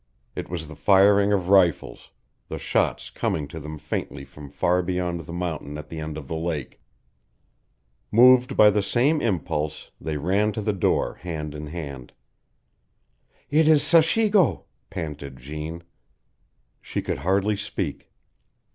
It 0.35 0.49
was 0.49 0.67
the 0.67 0.75
firing 0.75 1.31
of 1.31 1.47
rifles, 1.49 2.09
the 2.49 2.57
shots 2.57 3.11
coming 3.11 3.47
to 3.49 3.59
them 3.59 3.77
faintly 3.77 4.25
from 4.25 4.49
far 4.49 4.81
beyond 4.81 5.19
the 5.19 5.31
mountain 5.31 5.77
at 5.77 5.89
the 5.89 5.99
end 5.99 6.17
of 6.17 6.27
the 6.27 6.35
lake. 6.35 6.81
Moved 8.11 8.57
by 8.57 8.71
the 8.71 8.81
same 8.81 9.21
impulse, 9.21 9.91
they 10.01 10.17
ran 10.17 10.53
to 10.53 10.61
the 10.63 10.73
door, 10.73 11.13
hand 11.21 11.53
in 11.53 11.67
hand. 11.67 12.13
"It 13.51 13.67
is 13.67 13.83
Sachigo!" 13.83 14.65
panted 14.89 15.37
Jeanne. 15.37 15.83
She 16.81 17.03
could 17.03 17.19
hardly 17.19 17.55
speak. 17.55 18.09